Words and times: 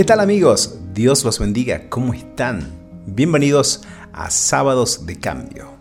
¿Qué 0.00 0.04
tal 0.04 0.20
amigos? 0.20 0.78
Dios 0.94 1.26
los 1.26 1.38
bendiga. 1.38 1.90
¿Cómo 1.90 2.14
están? 2.14 2.66
Bienvenidos 3.04 3.82
a 4.14 4.30
Sábados 4.30 5.04
de 5.04 5.18
Cambio. 5.18 5.72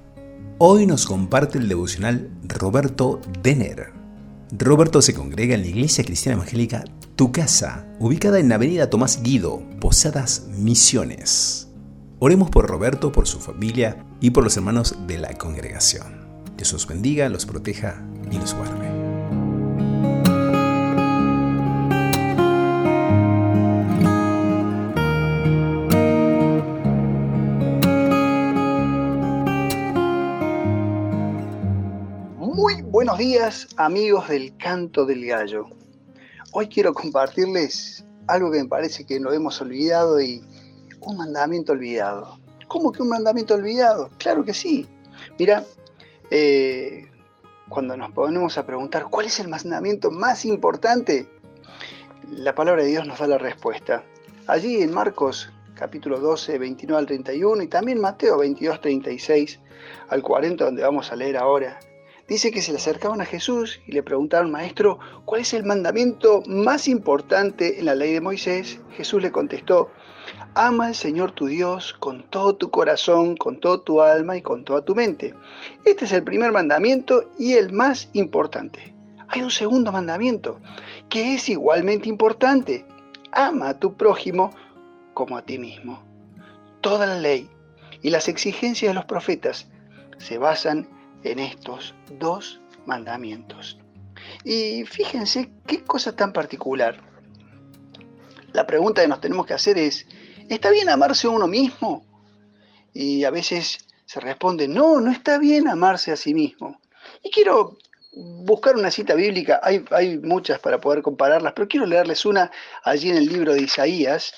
Hoy 0.58 0.86
nos 0.86 1.06
comparte 1.06 1.58
el 1.58 1.70
devocional 1.70 2.30
Roberto 2.44 3.22
Denner. 3.42 3.94
Roberto 4.52 5.02
se 5.02 5.14
congrega 5.14 5.56
en 5.56 5.62
la 5.62 5.68
Iglesia 5.68 6.04
Cristiana 6.04 6.36
Evangélica 6.36 6.84
Tu 7.16 7.32
Casa, 7.32 7.88
ubicada 7.98 8.40
en 8.40 8.50
la 8.50 8.56
Avenida 8.56 8.90
Tomás 8.90 9.24
Guido, 9.24 9.64
Posadas 9.80 10.48
Misiones. 10.50 11.70
Oremos 12.20 12.50
por 12.50 12.68
Roberto, 12.68 13.14
por 13.14 13.26
su 13.26 13.40
familia 13.40 14.06
y 14.20 14.32
por 14.32 14.44
los 14.44 14.58
hermanos 14.58 14.98
de 15.08 15.18
la 15.18 15.34
congregación. 15.38 16.28
Dios 16.58 16.74
los 16.74 16.86
bendiga, 16.88 17.30
los 17.30 17.46
proteja 17.46 18.04
y 18.30 18.38
los 18.38 18.54
guarde. 18.54 18.89
Días 33.20 33.68
amigos 33.76 34.30
del 34.30 34.56
canto 34.56 35.06
del 35.06 35.26
gallo. 35.26 35.66
Hoy 36.54 36.70
quiero 36.70 36.94
compartirles 36.94 38.06
algo 38.28 38.50
que 38.50 38.64
me 38.64 38.70
parece 38.70 39.06
que 39.06 39.20
no 39.20 39.34
hemos 39.34 39.60
olvidado 39.60 40.22
y 40.22 40.42
un 41.02 41.18
mandamiento 41.18 41.74
olvidado. 41.74 42.40
¿Cómo 42.70 42.94
que 42.94 43.02
un 43.02 43.10
mandamiento 43.10 43.56
olvidado? 43.56 44.10
Claro 44.20 44.46
que 44.46 44.54
sí. 44.54 44.88
Mira, 45.38 45.66
eh, 46.32 47.12
cuando 47.68 47.98
nos 47.98 48.10
ponemos 48.14 48.58
a 48.58 48.66
preguntar 48.66 49.08
cuál 49.10 49.26
es 49.26 49.38
el 49.42 49.50
mandamiento 49.50 50.12
más 50.12 50.46
importante, 50.46 51.28
la 52.32 52.56
palabra 52.56 52.84
de 52.84 52.90
Dios 52.90 53.06
nos 53.06 53.20
da 53.20 53.28
la 53.28 53.38
respuesta. 53.38 54.02
Allí 54.48 54.82
en 54.82 54.94
Marcos 54.94 55.52
capítulo 55.76 56.22
12, 56.22 56.58
29 56.58 56.98
al 56.98 57.06
31 57.06 57.64
y 57.64 57.68
también 57.68 58.00
Mateo 58.00 58.38
22, 58.38 58.80
36 58.80 59.60
al 60.08 60.22
40, 60.22 60.64
donde 60.64 60.84
vamos 60.84 61.12
a 61.12 61.18
leer 61.18 61.36
ahora. 61.36 61.82
Dice 62.30 62.52
que 62.52 62.62
se 62.62 62.72
le 62.72 62.78
acercaban 62.78 63.22
a 63.22 63.26
Jesús 63.26 63.82
y 63.88 63.92
le 63.92 64.04
preguntaron, 64.04 64.52
Maestro, 64.52 65.00
¿cuál 65.26 65.42
es 65.42 65.54
el 65.56 65.66
mandamiento 65.66 66.44
más 66.46 66.88
importante 66.88 67.80
en 67.80 67.86
la 67.86 67.96
ley 67.96 68.14
de 68.14 68.22
Moisés? 68.22 68.80
Jesús 68.92 69.24
le 69.24 69.32
contestó, 69.32 69.90
Ama 70.54 70.88
al 70.88 70.96
Señor 70.96 71.32
tu 71.32 71.48
Dios 71.48 71.94
con 71.94 72.24
todo 72.30 72.56
tu 72.56 72.70
corazón, 72.70 73.36
con 73.36 73.60
toda 73.60 73.84
tu 73.84 74.02
alma 74.02 74.38
y 74.38 74.44
con 74.44 74.64
toda 74.64 74.86
tu 74.86 74.94
mente. 74.94 75.34
Este 75.86 76.06
es 76.06 76.12
el 76.12 76.24
primer 76.24 76.52
mandamiento 76.52 77.32
y 77.40 77.54
el 77.54 77.72
más 77.72 78.10
importante. 78.14 78.94
Hay 79.28 79.42
un 79.42 79.52
segundo 79.52 79.92
mandamiento 79.92 80.60
que 81.10 81.34
es 81.34 81.50
igualmente 81.50 82.10
importante. 82.10 82.86
Ama 83.32 83.70
a 83.70 83.80
tu 83.80 83.96
prójimo 83.96 84.52
como 85.16 85.36
a 85.36 85.42
ti 85.42 85.58
mismo. 85.58 86.04
Toda 86.82 87.08
la 87.08 87.18
ley 87.20 87.50
y 88.04 88.12
las 88.12 88.28
exigencias 88.28 88.92
de 88.92 88.96
los 88.96 89.06
profetas 89.06 89.68
se 90.20 90.38
basan 90.38 90.80
en 90.80 90.99
estos 91.24 91.96
dos 92.20 92.62
mandamientos. 92.86 93.78
Y 94.44 94.86
fíjense 94.86 95.52
qué 95.66 95.84
cosa 95.84 96.16
tan 96.16 96.34
particular. 96.34 97.02
La 98.54 98.66
pregunta 98.66 99.02
que 99.02 99.08
nos 99.08 99.22
tenemos 99.22 99.46
que 99.46 99.54
hacer 99.54 99.78
es, 99.78 100.08
¿Está 100.50 100.72
bien 100.72 100.90
amarse 100.90 101.28
a 101.28 101.30
uno 101.30 101.48
mismo? 101.48 102.04
Y 102.92 103.24
a 103.24 103.30
veces 103.30 103.86
se 104.06 104.20
responde, 104.20 104.68
no, 104.68 105.00
no 105.00 105.12
está 105.12 105.38
bien 105.38 105.68
amarse 105.68 106.12
a 106.12 106.16
sí 106.16 106.34
mismo. 106.34 106.82
Y 107.22 107.30
quiero 107.30 107.78
buscar 108.12 108.76
una 108.76 108.90
cita 108.90 109.14
bíblica, 109.14 109.60
hay, 109.62 109.86
hay 109.92 110.18
muchas 110.18 110.60
para 110.60 110.82
poder 110.82 111.04
compararlas, 111.04 111.54
pero 111.54 111.68
quiero 111.68 111.86
leerles 111.86 112.26
una 112.26 112.50
allí 112.84 113.12
en 113.12 113.18
el 113.18 113.28
libro 113.28 113.54
de 113.54 113.62
Isaías, 113.62 114.34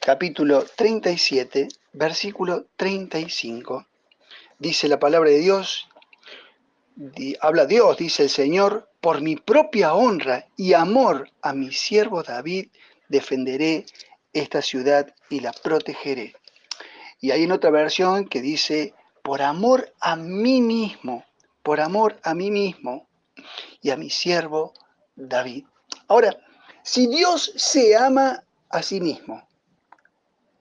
capítulo 0.00 0.64
37, 0.76 1.66
versículo 1.92 2.66
35. 2.76 3.84
Dice 4.60 4.86
la 4.86 5.00
palabra 5.00 5.30
de 5.30 5.40
Dios, 5.40 5.88
habla 7.40 7.66
Dios, 7.66 7.96
dice 7.96 8.24
el 8.24 8.30
Señor, 8.30 8.88
por 9.00 9.20
mi 9.20 9.36
propia 9.36 9.94
honra 9.94 10.46
y 10.56 10.74
amor 10.74 11.30
a 11.42 11.52
mi 11.52 11.72
siervo 11.72 12.22
David 12.22 12.68
defenderé 13.08 13.86
esta 14.32 14.62
ciudad 14.62 15.14
y 15.28 15.40
la 15.40 15.52
protegeré. 15.52 16.34
Y 17.20 17.30
hay 17.30 17.44
en 17.44 17.52
otra 17.52 17.70
versión 17.70 18.26
que 18.26 18.40
dice, 18.40 18.94
por 19.22 19.42
amor 19.42 19.92
a 20.00 20.16
mí 20.16 20.60
mismo, 20.60 21.24
por 21.62 21.80
amor 21.80 22.18
a 22.24 22.34
mí 22.34 22.50
mismo 22.50 23.08
y 23.80 23.90
a 23.90 23.96
mi 23.96 24.10
siervo 24.10 24.72
David. 25.14 25.64
Ahora, 26.08 26.36
si 26.82 27.06
Dios 27.06 27.52
se 27.56 27.96
ama 27.96 28.42
a 28.70 28.82
sí 28.82 29.00
mismo, 29.00 29.46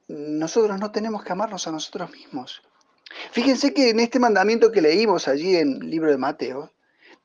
nosotros 0.07 0.79
no 0.79 0.91
tenemos 0.91 1.23
que 1.23 1.31
amarnos 1.31 1.67
a 1.67 1.71
nosotros 1.71 2.11
mismos. 2.11 2.61
Fíjense 3.31 3.73
que 3.73 3.89
en 3.89 3.99
este 3.99 4.19
mandamiento 4.19 4.71
que 4.71 4.81
leímos 4.81 5.27
allí 5.27 5.55
en 5.55 5.81
el 5.81 5.89
libro 5.89 6.11
de 6.11 6.17
Mateo, 6.17 6.71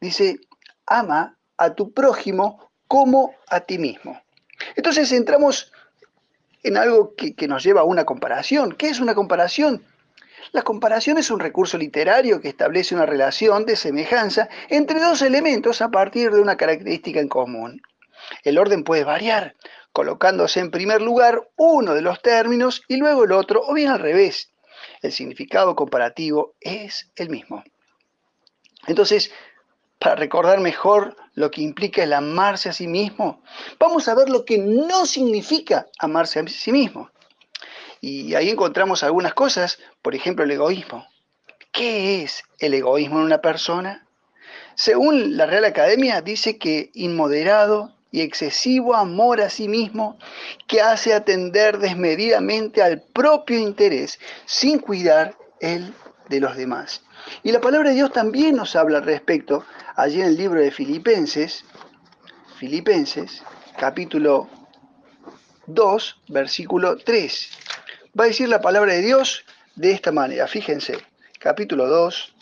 dice, 0.00 0.41
ama 0.86 1.36
a 1.56 1.74
tu 1.74 1.92
prójimo 1.92 2.70
como 2.86 3.34
a 3.48 3.60
ti 3.60 3.78
mismo. 3.78 4.20
Entonces 4.76 5.10
entramos 5.12 5.72
en 6.62 6.76
algo 6.76 7.14
que, 7.14 7.48
nos 7.48 7.62
lleva 7.62 7.82
a 7.82 7.84
una 7.84 8.04
comparación. 8.04 8.72
¿Qué 8.72 8.88
es 8.88 9.00
una 9.00 9.14
comparación? 9.14 9.84
La 10.52 10.62
comparación 10.62 11.19
es 11.19 11.30
un 11.30 11.41
recurso 11.41 11.78
literario 11.78 12.41
que 12.41 12.48
establece 12.48 12.94
una 12.94 13.06
relación 13.06 13.66
de 13.66 13.76
semejanza 13.76 14.48
entre 14.68 15.00
dos 15.00 15.22
elementos 15.22 15.80
a 15.80 15.91
partir 15.91 16.30
de 16.30 16.41
una 16.41 16.56
característica 16.56 17.20
en 17.20 17.28
común. 17.28 17.82
El 18.42 18.58
orden 18.58 18.84
puede 18.84 19.04
variar, 19.04 19.54
colocándose 19.92 20.60
en 20.60 20.70
primer 20.70 21.03
lugar 21.03 21.48
uno 21.56 21.94
de 21.94 22.03
los 22.03 22.20
términos 22.22 22.82
y 22.88 22.97
luego 22.97 23.24
el 23.24 23.32
otro, 23.32 23.62
o 23.64 23.74
bien 23.74 23.91
al 23.91 24.00
revés. 24.00 24.50
El 25.06 25.12
significado 25.12 25.76
comparativo 25.76 26.54
es 26.60 27.10
el 27.16 27.30
mismo. 27.30 27.62
Entonces, 28.86 29.30
para 29.98 30.16
recordar 30.16 30.60
mejor 30.60 31.16
lo 31.34 31.50
que 31.50 31.62
implica 31.62 32.02
el 32.02 32.12
amarse 32.12 32.68
a 32.68 32.72
sí 32.72 32.86
mismo, 32.86 33.42
vamos 33.78 34.08
a 34.08 34.14
ver 34.14 34.28
lo 34.28 34.44
que 34.44 34.58
no 34.58 35.06
significa 35.06 35.86
amarse 35.98 36.40
a 36.40 36.46
sí 36.48 36.72
mismo. 36.72 37.10
Y 38.00 38.34
ahí 38.34 38.50
encontramos 38.50 39.02
algunas 39.02 39.34
cosas, 39.34 39.78
por 40.02 40.14
ejemplo 40.14 40.44
el 40.44 40.50
egoísmo. 40.50 41.06
¿Qué 41.72 42.22
es 42.22 42.42
el 42.58 42.74
egoísmo 42.74 43.18
en 43.18 43.26
una 43.26 43.40
persona? 43.40 44.06
Según 44.74 45.36
la 45.36 45.46
Real 45.46 45.64
Academia 45.64 46.20
dice 46.20 46.58
que 46.58 46.90
inmoderado 46.94 47.95
y 48.16 48.22
excesivo 48.22 48.94
amor 48.94 49.43
a 49.43 49.50
sí 49.50 49.69
mismo 49.69 50.16
que 50.66 50.81
hace 50.81 51.12
atender 51.12 51.77
desmedidamente 51.77 52.82
al 52.82 53.03
propio 53.03 53.59
interés 53.59 54.19
sin 54.47 54.78
cuidar 54.78 55.37
el 55.60 55.93
de 56.31 56.41
los 56.41 56.56
demás. 56.56 57.03
Y 57.43 57.53
la 57.53 57.60
palabra 57.60 57.91
de 57.91 57.97
Dios 57.97 58.10
también 58.15 58.56
nos 58.56 58.75
habla 58.75 58.99
al 58.99 59.04
respecto 59.04 59.66
allí 59.97 60.22
en 60.22 60.28
el 60.28 60.37
libro 60.38 60.59
de 60.59 60.71
Filipenses, 60.71 61.66
Filipenses, 62.59 63.43
capítulo 63.77 64.48
2, 65.66 66.22
versículo 66.28 66.97
3. 66.97 67.50
Va 68.19 68.25
a 68.25 68.28
decir 68.28 68.48
la 68.48 68.62
palabra 68.62 68.94
de 68.94 69.03
Dios 69.03 69.44
de 69.75 69.91
esta 69.91 70.10
manera, 70.10 70.48
fíjense, 70.48 70.97
capítulo 71.38 71.87
2, 71.87 72.34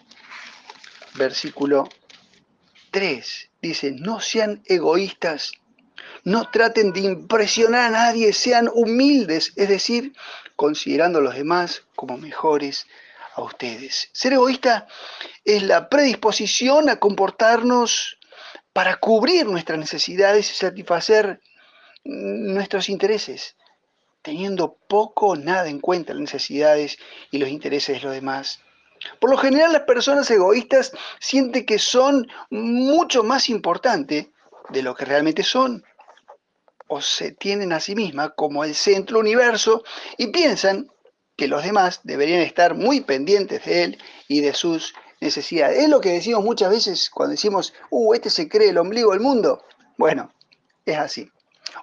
versículo 1.15 1.89
3. 2.93 3.51
Dice, 3.61 3.91
no 3.91 4.21
sean 4.21 4.63
egoístas, 4.67 5.51
no 6.25 6.51
traten 6.51 6.93
de 6.93 7.01
impresionar 7.01 7.87
a 7.87 7.91
nadie, 7.91 8.33
sean 8.33 8.71
humildes, 8.73 9.53
es 9.57 9.69
decir, 9.69 10.15
considerando 10.57 11.19
a 11.19 11.23
los 11.23 11.35
demás 11.35 11.83
como 11.95 12.17
mejores 12.17 12.87
a 13.35 13.43
ustedes. 13.43 14.09
Ser 14.13 14.33
egoísta 14.33 14.87
es 15.45 15.63
la 15.63 15.89
predisposición 15.89 16.89
a 16.89 16.97
comportarnos 16.97 18.19
para 18.73 18.97
cubrir 18.97 19.47
nuestras 19.47 19.79
necesidades 19.79 20.51
y 20.51 20.55
satisfacer 20.55 21.41
nuestros 22.05 22.89
intereses, 22.89 23.57
teniendo 24.23 24.77
poco 24.89 25.29
o 25.29 25.37
nada 25.37 25.69
en 25.69 25.81
cuenta 25.81 26.15
las 26.15 26.23
necesidades 26.23 26.99
y 27.31 27.39
los 27.39 27.49
intereses 27.49 27.97
de 27.97 28.03
los 28.03 28.15
demás. 28.15 28.61
Por 29.21 29.31
lo 29.31 29.37
general 29.37 29.73
las 29.73 29.83
personas 29.83 30.31
egoístas 30.31 30.93
sienten 31.21 31.67
que 31.67 31.79
son 31.79 32.27
mucho 32.51 33.23
más 33.23 33.51
importantes 33.51 34.29
de 34.71 34.83
lo 34.83 34.95
que 34.95 35.05
realmente 35.05 35.43
son, 35.43 35.85
o 36.89 37.01
se 37.01 37.33
tienen 37.33 37.73
a 37.73 37.81
sí 37.81 37.95
mismas 37.95 38.33
como 38.37 38.65
el 38.65 38.75
centro 38.75 39.19
universo 39.19 39.83
y 40.17 40.29
piensan 40.29 40.89
que 41.37 41.49
los 41.49 41.65
demás 41.65 42.01
deberían 42.05 42.41
estar 42.41 42.75
muy 42.75 43.01
pendientes 43.01 43.65
de 43.65 43.85
él 43.85 43.99
y 44.29 44.41
de 44.41 44.55
sus 44.55 44.95
necesidades. 45.21 45.83
Es 45.83 45.89
lo 45.89 46.01
que 46.01 46.13
decimos 46.13 46.45
muchas 46.45 46.71
veces 46.71 47.11
cuando 47.11 47.33
decimos, 47.33 47.73
uh, 47.91 48.15
este 48.15 48.31
se 48.31 48.49
cree 48.49 48.71
el 48.71 48.79
ombligo 48.79 49.13
del 49.13 49.21
mundo. 49.21 49.65
Bueno, 49.97 50.33
es 50.85 50.99
así. 50.99 51.31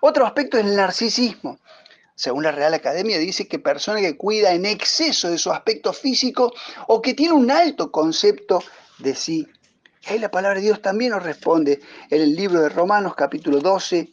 Otro 0.01 0.25
aspecto 0.25 0.57
es 0.57 0.65
el 0.65 0.75
narcisismo. 0.75 1.59
Según 2.15 2.43
la 2.43 2.51
Real 2.51 2.73
Academia 2.73 3.17
dice 3.17 3.47
que 3.47 3.59
persona 3.59 3.99
que 3.99 4.15
cuida 4.15 4.53
en 4.53 4.65
exceso 4.65 5.29
de 5.29 5.37
su 5.37 5.51
aspecto 5.51 5.91
físico 5.91 6.53
o 6.87 7.01
que 7.01 7.13
tiene 7.13 7.33
un 7.33 7.49
alto 7.49 7.91
concepto 7.91 8.63
de 8.99 9.15
sí. 9.15 9.47
Y 10.03 10.13
ahí 10.13 10.19
la 10.19 10.31
palabra 10.31 10.59
de 10.59 10.65
Dios 10.65 10.81
también 10.81 11.11
nos 11.11 11.23
responde 11.23 11.79
en 12.09 12.21
el 12.21 12.35
libro 12.35 12.61
de 12.61 12.69
Romanos 12.69 13.15
capítulo 13.15 13.59
12, 13.59 14.11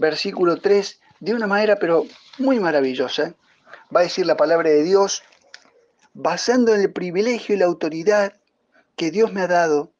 versículo 0.00 0.56
3, 0.56 1.00
de 1.20 1.34
una 1.34 1.46
manera 1.46 1.76
pero 1.76 2.06
muy 2.38 2.58
maravillosa. 2.58 3.34
Va 3.94 4.00
a 4.00 4.04
decir 4.04 4.26
la 4.26 4.36
palabra 4.36 4.70
de 4.70 4.82
Dios, 4.82 5.22
basando 6.14 6.74
en 6.74 6.80
el 6.80 6.92
privilegio 6.92 7.54
y 7.54 7.58
la 7.58 7.66
autoridad 7.66 8.40
que 8.96 9.10
Dios 9.10 9.32
me 9.32 9.42
ha 9.42 9.46
dado, 9.46 9.92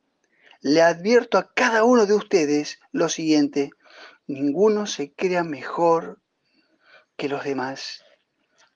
le 0.61 0.82
advierto 0.82 1.38
a 1.38 1.52
cada 1.55 1.85
uno 1.85 2.06
de 2.06 2.14
ustedes 2.14 2.81
lo 2.93 3.08
siguiente, 3.08 3.70
ninguno 4.26 4.87
se 4.87 5.12
crea 5.12 5.43
mejor 5.44 6.20
que 7.17 7.29
los 7.29 7.44
demás, 7.44 8.05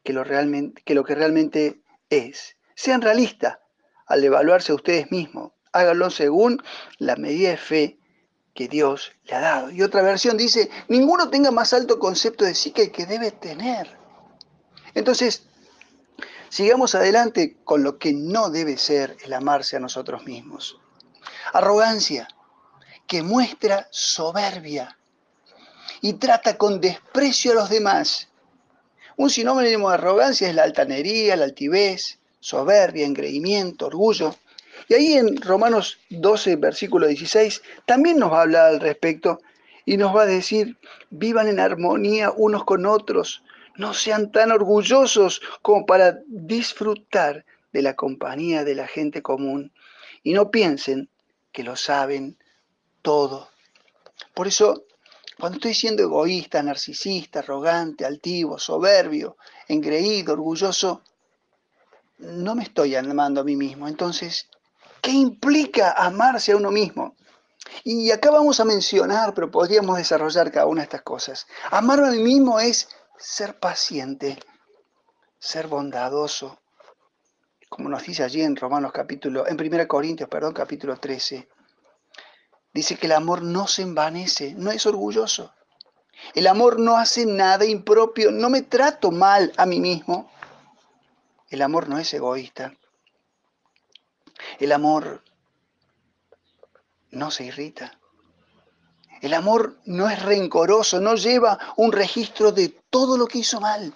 que 0.02 0.12
lo, 0.12 0.24
realmente, 0.24 0.82
que 0.84 0.94
lo 0.94 1.04
que 1.04 1.14
realmente 1.14 1.82
es. 2.10 2.56
Sean 2.74 3.02
realistas 3.02 3.58
al 4.06 4.24
evaluarse 4.24 4.72
a 4.72 4.76
ustedes 4.76 5.10
mismos. 5.10 5.52
Háganlo 5.72 6.10
según 6.10 6.62
la 6.98 7.16
medida 7.16 7.50
de 7.50 7.56
fe 7.56 7.98
que 8.54 8.68
Dios 8.68 9.12
le 9.24 9.34
ha 9.34 9.40
dado. 9.40 9.70
Y 9.70 9.82
otra 9.82 10.02
versión 10.02 10.36
dice, 10.36 10.70
ninguno 10.88 11.28
tenga 11.28 11.50
más 11.50 11.72
alto 11.72 11.98
concepto 11.98 12.44
de 12.44 12.54
sí 12.54 12.70
que 12.70 12.84
el 12.84 12.92
que 12.92 13.06
debe 13.06 13.32
tener. 13.32 13.98
Entonces, 14.94 15.42
sigamos 16.48 16.94
adelante 16.94 17.56
con 17.64 17.82
lo 17.82 17.98
que 17.98 18.12
no 18.12 18.50
debe 18.50 18.76
ser 18.76 19.16
el 19.24 19.32
amarse 19.32 19.76
a 19.76 19.80
nosotros 19.80 20.24
mismos. 20.24 20.78
Arrogancia, 21.52 22.28
que 23.06 23.22
muestra 23.22 23.88
soberbia 23.90 24.96
y 26.00 26.14
trata 26.14 26.56
con 26.56 26.80
desprecio 26.80 27.52
a 27.52 27.56
los 27.56 27.70
demás. 27.70 28.28
Un 29.16 29.30
sinónimo 29.30 29.88
de 29.88 29.94
arrogancia 29.94 30.48
es 30.48 30.54
la 30.54 30.62
altanería, 30.62 31.36
la 31.36 31.44
altivez, 31.44 32.18
soberbia, 32.40 33.06
engreimiento, 33.06 33.86
orgullo. 33.86 34.36
Y 34.88 34.94
ahí 34.94 35.12
en 35.14 35.40
Romanos 35.40 35.98
12, 36.10 36.56
versículo 36.56 37.06
16, 37.06 37.62
también 37.86 38.18
nos 38.18 38.32
va 38.32 38.38
a 38.38 38.42
hablar 38.42 38.66
al 38.66 38.80
respecto 38.80 39.40
y 39.84 39.96
nos 39.96 40.14
va 40.14 40.22
a 40.22 40.26
decir, 40.26 40.78
vivan 41.10 41.48
en 41.48 41.60
armonía 41.60 42.30
unos 42.30 42.64
con 42.64 42.86
otros, 42.86 43.42
no 43.76 43.92
sean 43.94 44.30
tan 44.30 44.52
orgullosos 44.52 45.40
como 45.62 45.84
para 45.86 46.20
disfrutar 46.26 47.44
de 47.72 47.82
la 47.82 47.94
compañía 47.94 48.64
de 48.64 48.74
la 48.74 48.86
gente 48.86 49.20
común 49.20 49.72
y 50.22 50.32
no 50.32 50.50
piensen 50.50 51.08
que 51.52 51.64
lo 51.64 51.76
saben 51.76 52.38
todo. 53.02 53.48
Por 54.32 54.46
eso, 54.46 54.84
cuando 55.38 55.56
estoy 55.56 55.74
siendo 55.74 56.02
egoísta, 56.02 56.62
narcisista, 56.62 57.40
arrogante, 57.40 58.04
altivo, 58.04 58.58
soberbio, 58.58 59.36
engreído, 59.68 60.32
orgulloso, 60.32 61.02
no 62.18 62.54
me 62.54 62.62
estoy 62.62 62.94
amando 62.94 63.40
a 63.40 63.44
mí 63.44 63.56
mismo. 63.56 63.88
Entonces, 63.88 64.48
¿qué 65.04 65.10
implica 65.10 65.92
amarse 65.92 66.52
a 66.52 66.56
uno 66.56 66.70
mismo? 66.70 67.14
Y 67.84 68.10
acá 68.10 68.30
vamos 68.30 68.58
a 68.58 68.64
mencionar, 68.64 69.34
pero 69.34 69.50
podríamos 69.50 69.98
desarrollar 69.98 70.50
cada 70.50 70.66
una 70.66 70.80
de 70.80 70.84
estas 70.84 71.02
cosas. 71.02 71.46
Amarme 71.70 72.08
a 72.08 72.12
mí 72.12 72.22
mismo 72.22 72.58
es 72.58 72.88
ser 73.18 73.58
paciente, 73.58 74.38
ser 75.38 75.68
bondadoso, 75.68 76.58
como 77.68 77.90
nos 77.90 78.02
dice 78.04 78.22
allí 78.22 78.40
en 78.40 78.56
Romanos 78.56 78.92
capítulo, 78.92 79.46
en 79.46 79.60
1 79.60 79.86
Corintios, 79.88 80.28
perdón, 80.28 80.54
capítulo 80.54 80.96
13. 80.96 81.48
Dice 82.72 82.96
que 82.96 83.06
el 83.06 83.12
amor 83.12 83.42
no 83.42 83.66
se 83.66 83.82
envanece, 83.82 84.54
no 84.54 84.70
es 84.70 84.86
orgulloso. 84.86 85.52
El 86.34 86.46
amor 86.46 86.80
no 86.80 86.96
hace 86.96 87.26
nada 87.26 87.66
impropio, 87.66 88.30
no 88.30 88.48
me 88.48 88.62
trato 88.62 89.10
mal 89.10 89.52
a 89.58 89.66
mí 89.66 89.80
mismo. 89.80 90.30
El 91.50 91.60
amor 91.60 91.88
no 91.88 91.98
es 91.98 92.14
egoísta. 92.14 92.72
El 94.58 94.72
amor 94.72 95.22
no 97.10 97.30
se 97.30 97.44
irrita. 97.44 97.98
El 99.20 99.32
amor 99.32 99.78
no 99.86 100.10
es 100.10 100.22
rencoroso, 100.22 101.00
no 101.00 101.14
lleva 101.14 101.58
un 101.76 101.92
registro 101.92 102.52
de 102.52 102.68
todo 102.90 103.16
lo 103.16 103.26
que 103.26 103.38
hizo 103.38 103.60
mal. 103.60 103.94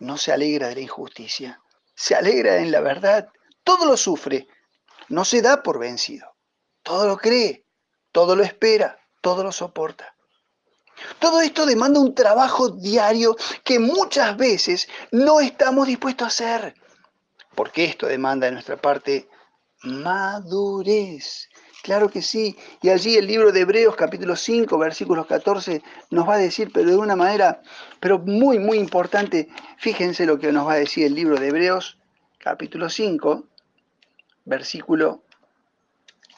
No 0.00 0.16
se 0.16 0.32
alegra 0.32 0.68
de 0.68 0.76
la 0.76 0.80
injusticia, 0.80 1.60
se 1.94 2.14
alegra 2.14 2.56
en 2.56 2.72
la 2.72 2.80
verdad. 2.80 3.28
Todo 3.62 3.84
lo 3.84 3.96
sufre, 3.96 4.48
no 5.08 5.24
se 5.24 5.42
da 5.42 5.62
por 5.62 5.78
vencido. 5.78 6.34
Todo 6.82 7.06
lo 7.06 7.16
cree, 7.16 7.66
todo 8.10 8.34
lo 8.34 8.42
espera, 8.42 8.98
todo 9.20 9.44
lo 9.44 9.52
soporta. 9.52 10.16
Todo 11.18 11.40
esto 11.40 11.66
demanda 11.66 12.00
un 12.00 12.14
trabajo 12.14 12.70
diario 12.70 13.36
que 13.64 13.78
muchas 13.78 14.36
veces 14.36 14.88
no 15.10 15.40
estamos 15.40 15.86
dispuestos 15.86 16.24
a 16.24 16.28
hacer, 16.28 16.74
porque 17.54 17.84
esto 17.84 18.06
demanda 18.06 18.46
de 18.46 18.52
nuestra 18.52 18.76
parte 18.76 19.28
madurez. 19.82 21.48
Claro 21.82 22.08
que 22.08 22.22
sí, 22.22 22.56
y 22.80 22.90
allí 22.90 23.16
el 23.16 23.26
libro 23.26 23.50
de 23.50 23.60
Hebreos 23.60 23.96
capítulo 23.96 24.36
5 24.36 24.78
versículos 24.78 25.26
14 25.26 25.82
nos 26.10 26.28
va 26.28 26.34
a 26.34 26.38
decir, 26.38 26.70
pero 26.72 26.90
de 26.90 26.96
una 26.96 27.16
manera, 27.16 27.60
pero 27.98 28.20
muy, 28.20 28.60
muy 28.60 28.78
importante, 28.78 29.48
fíjense 29.78 30.24
lo 30.24 30.38
que 30.38 30.52
nos 30.52 30.66
va 30.66 30.74
a 30.74 30.76
decir 30.76 31.06
el 31.06 31.14
libro 31.14 31.40
de 31.40 31.48
Hebreos 31.48 31.98
capítulo 32.38 32.88
5 32.88 33.48
versículo 34.44 35.24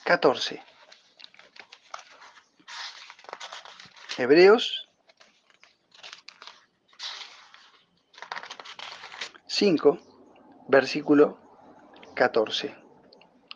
14. 0.05 0.62
Hebreos 4.16 4.88
5, 9.46 9.99
versículo 10.69 11.38
14. 12.14 12.75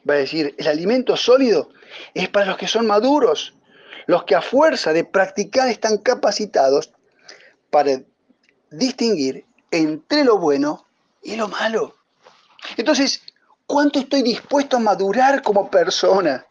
Va 0.09 0.15
a 0.15 0.19
decir, 0.19 0.55
el 0.59 0.67
alimento 0.67 1.17
sólido 1.17 1.71
es 2.15 2.29
para 2.29 2.47
los 2.47 2.57
que 2.57 2.69
son 2.69 2.87
maduros, 2.87 3.55
los 4.07 4.25
que 4.25 4.35
a 4.35 4.43
fuerza 4.43 4.93
de 4.93 5.05
practicar 5.05 5.69
están 5.69 5.99
capacitados 5.99 6.93
para 7.71 8.01
distinguir 8.71 9.47
entre 9.71 10.25
lo 10.25 10.39
bueno 10.39 10.87
y 11.23 11.37
lo 11.37 11.49
malo. 11.49 11.97
Entonces, 12.77 13.23
¿cuánto 13.67 13.99
estoy 13.99 14.23
dispuesto 14.23 14.77
a 14.77 14.81
madurar 14.81 15.43
como 15.43 15.71
persona? 15.71 16.47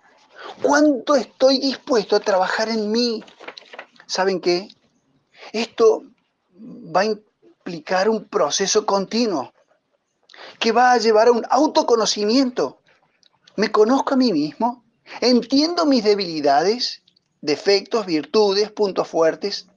¿Cuánto 0.62 1.15
estoy 1.15 1.59
dispuesto 1.59 2.15
a 2.15 2.19
trabajar 2.19 2.69
en 2.69 2.92
mí? 2.92 3.24
¿saben 4.07 4.39
qué? 4.42 4.69
Esto 5.51 6.04
va 6.56 7.01
a 7.01 7.06
implicar 7.06 8.09
un 8.09 8.26
proceso 8.26 8.85
continuo 8.85 9.54
que 10.59 10.71
va 10.71 10.92
a 10.92 10.97
llevar 10.97 11.28
a 11.28 11.31
un 11.31 11.45
autoconocimiento. 11.49 12.80
Me 13.56 13.71
conozco 13.71 14.14
a 14.14 14.18
mí 14.18 14.31
mismo, 14.31 14.83
entiendo 15.21 15.85
mis 15.85 16.04
debilidades, 16.04 17.02
defectos, 17.42 18.06
virtudes, 18.06 18.71
puntos 18.71 19.07
fuertes. 19.07 19.68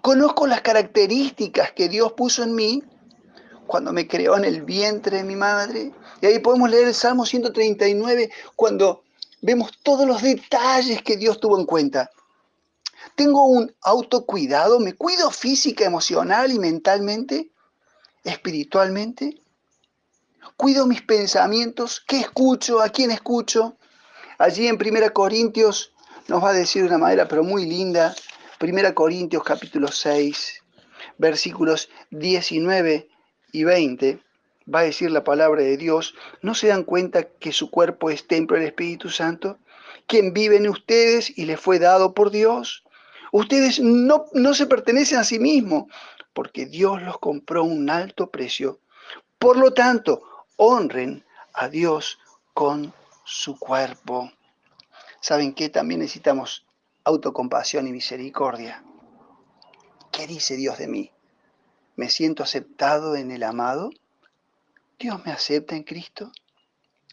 Conozco 0.00 0.46
las 0.46 0.62
características 0.62 1.72
que 1.72 1.88
Dios 1.88 2.12
puso 2.12 2.42
en 2.42 2.54
mí 2.54 2.82
cuando 3.66 3.92
me 3.92 4.06
creó 4.06 4.36
en 4.36 4.44
el 4.44 4.62
vientre 4.62 5.18
de 5.18 5.24
mi 5.24 5.36
madre. 5.36 5.92
Y 6.20 6.26
ahí 6.26 6.38
podemos 6.38 6.70
leer 6.70 6.88
el 6.88 6.94
Salmo 6.94 7.26
139 7.26 8.30
cuando 8.54 9.02
vemos 9.42 9.72
todos 9.82 10.06
los 10.06 10.22
detalles 10.22 11.02
que 11.02 11.16
Dios 11.16 11.40
tuvo 11.40 11.58
en 11.58 11.66
cuenta. 11.66 12.10
Tengo 13.14 13.46
un 13.46 13.74
autocuidado, 13.82 14.78
me 14.80 14.94
cuido 14.94 15.30
física, 15.30 15.84
emocional 15.84 16.52
y 16.52 16.58
mentalmente, 16.58 17.50
espiritualmente. 18.24 19.40
Cuido 20.56 20.86
mis 20.86 21.02
pensamientos, 21.02 22.02
qué 22.08 22.18
escucho, 22.18 22.80
a 22.80 22.88
quién 22.88 23.10
escucho. 23.10 23.76
Allí 24.38 24.66
en 24.68 24.78
1 24.80 25.12
Corintios 25.12 25.92
nos 26.28 26.42
va 26.42 26.48
a 26.48 26.54
decir 26.54 26.80
de 26.80 26.88
una 26.88 26.96
manera 26.96 27.28
pero 27.28 27.44
muy 27.44 27.66
linda, 27.66 28.14
1 28.58 28.94
Corintios 28.94 29.44
capítulo 29.44 29.88
6, 29.88 30.62
versículos 31.18 31.90
19 32.10 33.06
y 33.52 33.64
20, 33.64 34.18
va 34.74 34.80
a 34.80 34.84
decir 34.84 35.10
la 35.10 35.24
palabra 35.24 35.60
de 35.60 35.76
Dios, 35.76 36.14
¿no 36.40 36.54
se 36.54 36.68
dan 36.68 36.84
cuenta 36.84 37.24
que 37.24 37.52
su 37.52 37.70
cuerpo 37.70 38.08
es 38.08 38.26
templo 38.26 38.56
del 38.56 38.68
Espíritu 38.68 39.10
Santo, 39.10 39.58
quien 40.06 40.32
vive 40.32 40.56
en 40.56 40.70
ustedes 40.70 41.36
y 41.36 41.44
le 41.44 41.58
fue 41.58 41.78
dado 41.78 42.14
por 42.14 42.30
Dios? 42.30 42.82
Ustedes 43.30 43.78
no, 43.78 44.24
no 44.32 44.54
se 44.54 44.64
pertenecen 44.64 45.18
a 45.18 45.24
sí 45.24 45.38
mismos, 45.38 45.84
porque 46.32 46.64
Dios 46.64 47.02
los 47.02 47.18
compró 47.18 47.60
a 47.60 47.64
un 47.64 47.90
alto 47.90 48.30
precio. 48.30 48.80
Por 49.38 49.58
lo 49.58 49.74
tanto, 49.74 50.22
honren 50.56 51.24
a 51.52 51.68
Dios 51.68 52.18
con 52.54 52.92
su 53.24 53.58
cuerpo. 53.58 54.32
¿Saben 55.20 55.54
qué? 55.54 55.68
También 55.68 56.00
necesitamos 56.00 56.66
autocompasión 57.04 57.86
y 57.86 57.92
misericordia. 57.92 58.82
¿Qué 60.10 60.26
dice 60.26 60.56
Dios 60.56 60.78
de 60.78 60.88
mí? 60.88 61.12
¿Me 61.96 62.10
siento 62.10 62.42
aceptado 62.42 63.16
en 63.16 63.30
el 63.30 63.42
amado? 63.42 63.90
¿Dios 64.98 65.24
me 65.24 65.32
acepta 65.32 65.76
en 65.76 65.82
Cristo? 65.82 66.32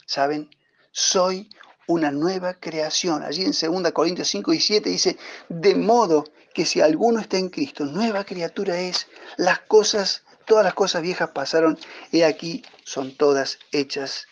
¿Saben? 0.05 0.50
Soy 0.91 1.50
una 1.88 2.12
nueva 2.12 2.55
creación. 2.55 3.23
Allí 3.23 3.43
en 3.43 3.51
2 3.51 3.91
Corintios 3.91 4.27
5 4.29 4.53
y 4.53 4.59
7 4.59 4.89
dice, 4.89 5.17
de 5.50 5.75
modo 5.75 6.25
que 6.53 6.65
si 6.65 6.81
alguno 6.81 7.19
está 7.19 7.38
en 7.38 7.50
Cristo, 7.50 7.85
nueva 7.85 8.23
criatura 8.23 8.79
es, 8.79 9.07
las 9.38 9.59
cosas, 9.59 10.23
todas 10.45 10.63
las 10.63 10.73
cosas 10.73 11.01
viejas 11.01 11.29
pasaron, 11.29 11.77
y 12.12 12.21
aquí 12.21 12.63
son 12.83 13.15
todas 13.15 13.59
hechas 13.71 14.27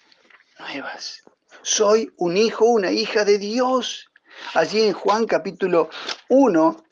nuevas. 0.60 1.24
Soy 1.62 2.12
un 2.18 2.38
hijo, 2.38 2.66
una 2.66 2.92
hija 2.92 3.26
de 3.26 3.38
Dios. 3.38 4.10
Allí 4.54 4.82
en 4.82 4.94
Juan 4.94 5.26
capítulo 5.26 5.90
1, 6.30 6.84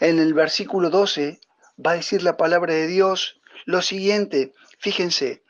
en 0.00 0.18
el 0.18 0.34
versículo 0.34 0.90
12, 0.90 1.40
va 1.84 1.92
a 1.92 1.96
decir 1.96 2.22
la 2.22 2.36
palabra 2.36 2.72
de 2.72 2.86
Dios 2.86 3.40
lo 3.66 3.82
siguiente, 3.82 4.52
fíjense, 4.78 5.42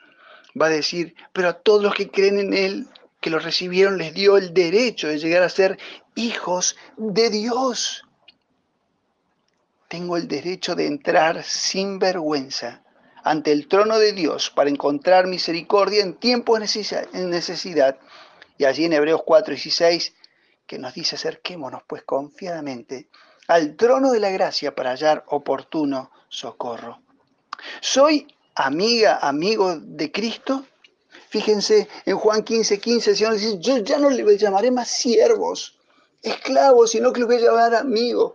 va 0.61 0.66
a 0.66 0.70
decir, 0.70 1.14
pero 1.32 1.50
a 1.50 1.52
todos 1.52 1.82
los 1.82 1.94
que 1.94 2.11
creen 2.11 2.38
en 2.38 2.54
Él, 2.54 2.88
que 3.20 3.30
lo 3.30 3.38
recibieron, 3.38 3.99
les 3.99 4.14
dio 4.14 4.37
el 4.37 4.54
derecho 4.54 5.08
de 5.08 5.18
llegar 5.18 5.42
a 5.42 5.49
ser 5.49 5.78
hijos 6.14 6.76
de 6.96 7.30
Dios. 7.30 8.04
Tengo 9.88 10.16
el 10.16 10.26
derecho 10.26 10.75
de 10.75 10.87
entrar 10.87 11.44
sin 11.44 11.99
vergüenza 11.99 12.86
ante 13.26 13.50
el 13.50 13.66
trono 13.66 13.99
de 13.99 14.12
Dios 14.12 14.50
para 14.50 14.71
encontrar 14.71 15.26
misericordia 15.26 16.00
en 16.00 16.14
tiempos 16.14 16.61
de 16.61 17.25
necesidad. 17.26 17.99
Y 18.56 18.64
allí 18.64 18.85
en 18.85 18.92
Hebreos 18.92 19.23
4, 19.26 19.52
16, 19.52 20.14
que 20.64 20.78
nos 20.78 20.95
dice 20.95 21.16
acerquémonos 21.16 21.83
pues 21.88 22.04
confiadamente 22.04 23.09
al 23.49 23.75
trono 23.75 24.12
de 24.12 24.21
la 24.21 24.30
gracia 24.30 24.76
para 24.76 24.90
hallar 24.90 25.25
oportuno 25.26 26.12
socorro. 26.28 27.00
¿Soy 27.80 28.28
amiga, 28.54 29.18
amigo 29.21 29.76
de 29.76 30.12
Cristo? 30.12 30.64
Fíjense, 31.28 31.88
en 32.04 32.16
Juan 32.16 32.45
15, 32.45 32.78
15 32.78 33.11
el 33.11 33.16
Señor 33.16 33.35
dice, 33.35 33.59
yo 33.59 33.78
ya 33.78 33.99
no 33.99 34.09
le 34.09 34.38
llamaré 34.38 34.71
más 34.71 34.87
siervos, 34.87 35.80
esclavos, 36.23 36.92
sino 36.92 37.12
que 37.12 37.18
los 37.18 37.28
voy 37.28 37.38
a 37.38 37.47
llamar 37.47 37.75
amigos. 37.75 38.35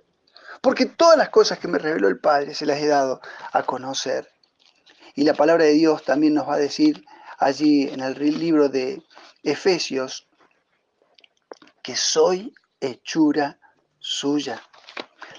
Porque 0.59 0.85
todas 0.85 1.17
las 1.17 1.29
cosas 1.29 1.59
que 1.59 1.69
me 1.69 1.79
reveló 1.79 2.09
el 2.09 2.19
Padre 2.19 2.53
se 2.53 2.65
las 2.65 2.77
he 2.79 2.87
dado 2.87 3.21
a 3.53 3.63
conocer. 3.63 4.27
Y 5.15 5.23
la 5.23 5.33
palabra 5.33 5.65
de 5.65 5.73
Dios 5.73 6.03
también 6.03 6.33
nos 6.33 6.47
va 6.47 6.55
a 6.55 6.59
decir 6.59 7.03
allí 7.37 7.89
en 7.89 8.01
el 8.01 8.39
libro 8.39 8.69
de 8.69 9.01
Efesios 9.43 10.27
que 11.83 11.95
soy 11.95 12.53
hechura 12.79 13.59
suya. 13.99 14.61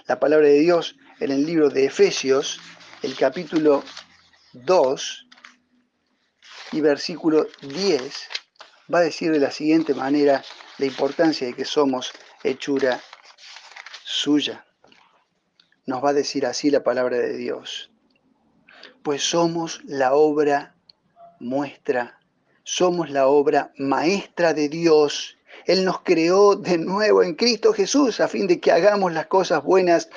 La 0.07 0.19
palabra 0.19 0.49
de 0.49 0.59
Dios 0.59 0.97
en 1.21 1.31
el 1.31 1.47
libro 1.47 1.71
de 1.71 1.87
Efesios, 1.87 2.61
el 3.03 3.17
capítulo 3.17 3.85
2 4.53 5.29
y 6.73 6.81
versículo 6.81 7.47
10, 7.61 8.29
va 8.93 8.99
a 8.99 9.03
decir 9.03 9.31
de 9.31 9.39
la 9.39 9.51
siguiente 9.51 9.95
manera 9.95 10.45
la 10.79 10.87
importancia 10.87 11.47
de 11.47 11.55
que 11.55 11.65
somos 11.65 12.13
hechura 12.43 13.01
suya. 14.05 14.67
Nos 15.87 16.03
va 16.03 16.11
a 16.11 16.15
decir 16.15 16.47
así 16.47 16.71
la 16.71 16.83
palabra 16.83 17.19
de 17.19 17.37
Dios. 17.37 17.92
Pues 19.03 19.23
somos 19.23 19.81
la 19.85 20.15
obra 20.15 20.75
muestra, 21.41 22.21
somos 22.63 23.11
la 23.11 23.27
obra 23.27 23.73
maestra 23.77 24.55
de 24.55 24.69
Dios 24.69 25.37
él 25.67 25.85
nos 25.85 26.01
creó 26.01 26.57
de 26.57 26.79
nuevo 26.79 27.23
en 27.23 27.35
Cristo 27.35 27.73
Jesús 27.73 28.21
a 28.21 28.29
fin 28.29 28.47
de 28.47 28.61
que 28.61 28.73
hagamos 28.73 29.13
las 29.13 29.27
cosas 29.27 29.63
buenas 29.63 30.09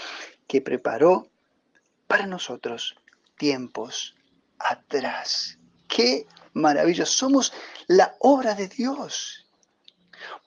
que 0.47 0.61
preparó 0.61 1.29
para 2.07 2.25
nosotros 2.25 2.95
tiempos 3.37 4.15
atrás. 4.59 5.59
Qué 5.87 6.25
maravilloso. 6.53 7.11
Somos 7.11 7.53
la 7.87 8.15
obra 8.19 8.55
de 8.55 8.67
Dios. 8.67 9.47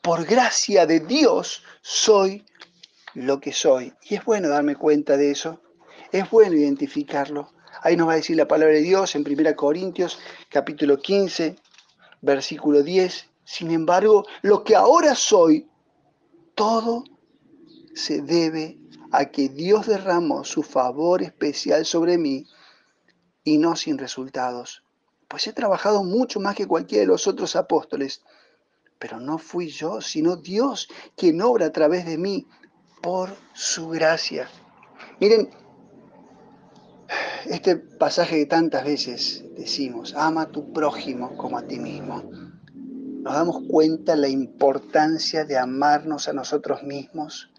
Por 0.02 0.24
gracia 0.24 0.86
de 0.86 1.00
Dios 1.00 1.62
soy 1.80 2.44
lo 3.14 3.40
que 3.40 3.52
soy. 3.52 3.94
Y 4.02 4.16
es 4.16 4.24
bueno 4.24 4.48
darme 4.48 4.76
cuenta 4.76 5.16
de 5.16 5.30
eso. 5.30 5.60
Es 6.10 6.28
bueno 6.30 6.56
identificarlo. 6.56 7.52
Ahí 7.82 7.96
nos 7.96 8.08
va 8.08 8.12
a 8.12 8.16
decir 8.16 8.36
la 8.36 8.48
palabra 8.48 8.74
de 8.74 8.82
Dios 8.82 9.14
en 9.14 9.24
1 9.26 9.56
Corintios 9.56 10.18
capítulo 10.50 10.98
15, 10.98 11.56
versículo 12.22 12.82
10 12.82 13.28
sin 13.48 13.70
embargo, 13.70 14.26
lo 14.42 14.62
que 14.62 14.76
ahora 14.76 15.14
soy, 15.14 15.70
todo 16.54 17.02
se 17.94 18.20
debe 18.20 18.78
a 19.10 19.24
que 19.30 19.48
Dios 19.48 19.86
derramó 19.86 20.44
su 20.44 20.62
favor 20.62 21.22
especial 21.22 21.86
sobre 21.86 22.18
mí 22.18 22.46
y 23.44 23.56
no 23.56 23.74
sin 23.74 23.96
resultados. 23.96 24.82
Pues 25.28 25.46
he 25.46 25.54
trabajado 25.54 26.04
mucho 26.04 26.40
más 26.40 26.56
que 26.56 26.66
cualquiera 26.66 27.00
de 27.00 27.06
los 27.06 27.26
otros 27.26 27.56
apóstoles, 27.56 28.22
pero 28.98 29.18
no 29.18 29.38
fui 29.38 29.68
yo, 29.68 30.02
sino 30.02 30.36
Dios 30.36 30.86
quien 31.16 31.40
obra 31.40 31.66
a 31.66 31.72
través 31.72 32.04
de 32.04 32.18
mí 32.18 32.46
por 33.00 33.34
su 33.54 33.88
gracia. 33.88 34.50
Miren, 35.20 35.48
este 37.46 37.76
pasaje 37.76 38.36
que 38.36 38.46
tantas 38.46 38.84
veces 38.84 39.44
decimos, 39.56 40.14
ama 40.16 40.42
a 40.42 40.48
tu 40.48 40.72
prójimo 40.72 41.36
como 41.36 41.58
a 41.58 41.62
ti 41.62 41.78
mismo 41.78 42.48
nos 43.28 43.34
damos 43.34 43.62
cuenta 43.68 44.16
la 44.16 44.28
importancia 44.28 45.44
de 45.44 45.58
amarnos 45.58 46.28
a 46.28 46.32
nosotros 46.32 46.82
mismos. 46.82 47.50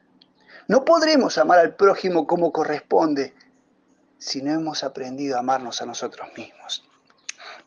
No 0.68 0.86
podremos 0.86 1.38
amar 1.38 1.60
al 1.60 1.76
prójimo 1.76 2.26
como 2.26 2.52
corresponde 2.52 3.36
si 4.18 4.42
no 4.42 4.52
hemos 4.52 4.84
aprendido 4.84 5.36
a 5.36 5.42
amarnos 5.42 5.82
a 5.82 5.86
nosotros 5.86 6.28
mismos. 6.36 6.84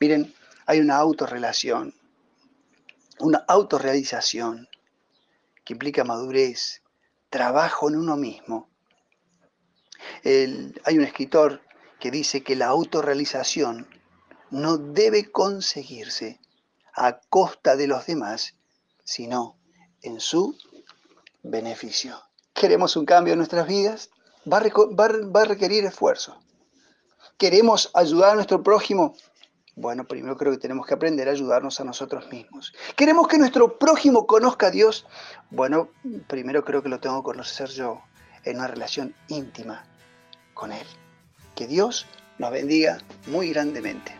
Miren, 0.01 0.35
hay 0.67 0.81
una 0.81 0.97
autorrelación, 0.97 1.95
una 3.21 3.45
autorrealización 3.47 4.69
que 5.65 5.75
implica 5.75 6.03
madurez, 6.03 6.83
trabajo 7.31 7.89
en 7.89 7.97
uno 7.97 8.17
mismo. 8.17 8.69
hay 10.25 10.99
un 10.99 11.05
escritor 11.05 11.61
que 12.03 12.11
dice 12.11 12.43
que 12.43 12.57
la 12.57 12.67
autorrealización 12.67 13.87
no 14.51 14.77
debe 14.77 15.31
conseguirse 15.31 16.41
a 16.97 17.21
costa 17.21 17.77
de 17.77 17.87
los 17.87 18.07
demás, 18.07 18.57
sino 19.05 19.57
en 20.03 20.19
su 20.19 20.59
beneficio. 21.45 22.21
¿Queremos 22.53 22.97
un 22.97 23.07
cambio 23.07 23.35
en 23.35 23.39
nuestras 23.39 23.69
vidas? 23.69 24.11
Va 24.53 24.59
a, 24.59 25.45
requerir 25.45 25.85
esfuerzo. 25.85 26.43
¿Queremos 27.39 27.89
ayudar 27.95 28.33
a 28.33 28.35
nuestro 28.35 28.65
prójimo? 28.65 29.15
Bueno, 29.77 30.05
primero 30.05 30.37
creo 30.37 30.51
que 30.51 30.59
tenemos 30.59 30.89
que 30.89 30.95
aprender 30.95 31.29
a 31.29 31.31
ayudarnos 31.31 31.79
a 31.79 31.85
nosotros 31.85 32.29
mismos. 32.33 32.75
¿Queremos 32.97 33.29
que 33.29 33.39
nuestro 33.39 33.79
prójimo 33.79 34.27
conozca 34.27 34.67
a 34.67 34.71
Dios? 34.73 35.07
Bueno, 35.51 35.89
primero 36.27 36.65
creo 36.65 36.83
que 36.83 36.89
lo 36.89 36.99
tengo 36.99 37.23
que 37.23 37.27
conocer 37.27 37.69
yo 37.69 38.03
en 38.43 38.57
una 38.57 38.67
relación 38.67 39.15
íntima 39.29 39.87
con 40.53 40.73
Él. 40.73 40.87
Que 41.55 41.67
Dios 41.67 42.07
nos 42.39 42.51
bendiga 42.51 42.99
muy 43.27 43.51
grandemente. 43.51 44.13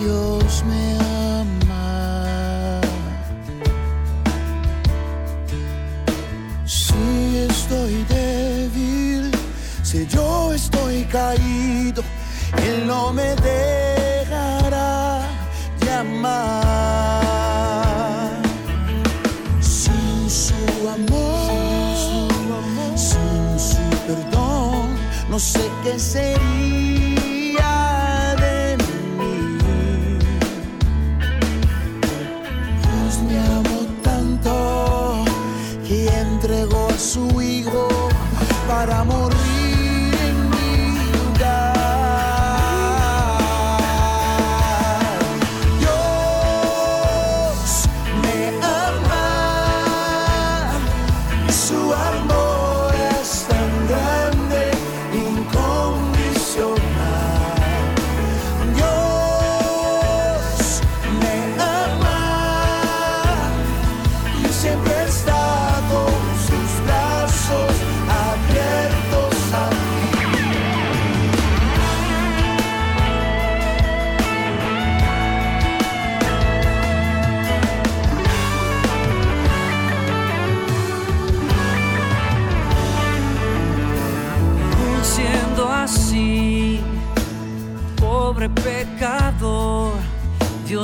Dios 0.00 0.64
me 0.64 0.96
ama. 1.40 2.80
Si 6.64 7.36
estoy 7.50 8.04
débil, 8.04 9.30
si 9.82 10.06
yo 10.06 10.52
estoy 10.52 11.04
caído, 11.04 12.02
Él 12.66 12.86
no 12.86 13.12
me 13.12 13.27
su 36.98 37.40
hijo 37.40 37.88
para 38.66 39.04
morir. 39.04 39.37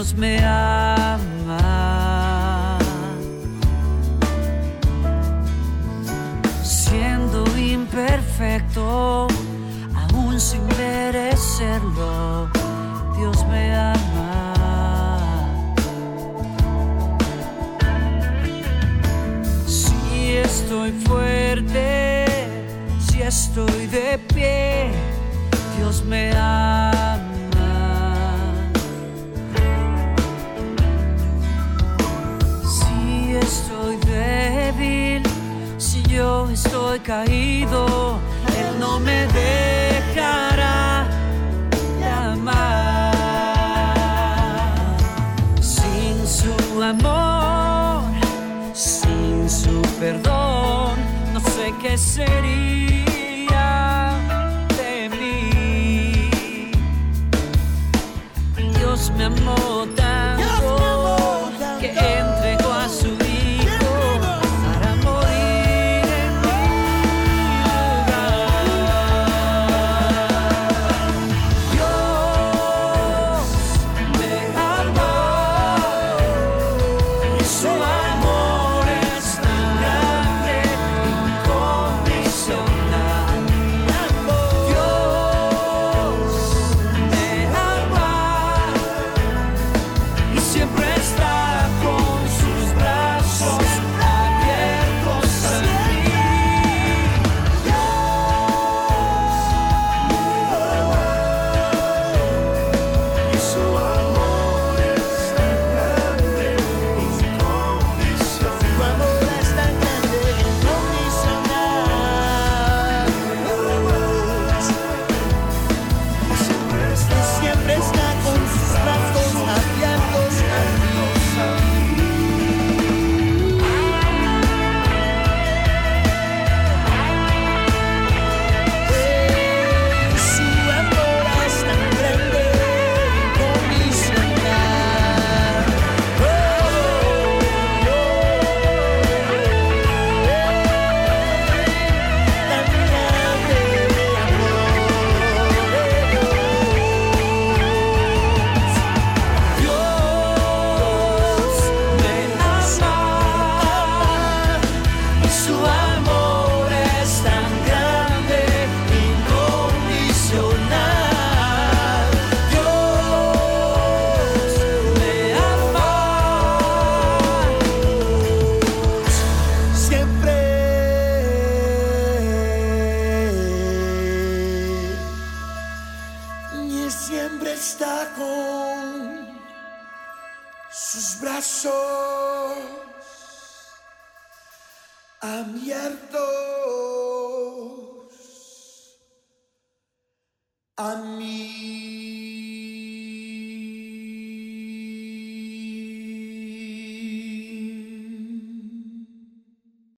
Dios 0.05 0.17
me 0.19 0.39
ama. 0.45 1.19
Siendo 6.63 7.43
imperfecto, 7.57 9.29
aún 9.97 10.39
sin 10.39 10.67
merecerlo, 10.77 12.51
Dios 13.17 13.47
me 13.47 13.75
ama. 13.75 14.45
Si 19.67 20.37
estoy 20.37 20.93
fuerte, 21.07 22.27
si 23.09 23.23
estoy 23.23 23.87
de 23.87 24.19
pie, 24.35 24.91
Dios 25.79 26.05
me 26.05 26.31
ama. 26.37 27.14
estoy 36.65 36.99
caído, 37.01 38.19
Él 38.59 38.79
no 38.79 38.99
me 39.01 39.27
dejará 39.27 41.07
de 41.99 42.07
amar. 42.07 43.15
Sin 45.61 46.27
su 46.27 46.83
amor, 46.83 48.05
sin 48.73 49.49
su 49.49 49.83
perdón, 50.01 50.99
no 51.33 51.41
sé 51.41 51.75
qué 51.83 51.99
sería. 51.99 52.94